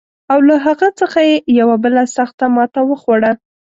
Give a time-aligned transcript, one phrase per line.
[0.31, 3.31] او له هغه څخه یې یوه بله سخته ماته وخوړه.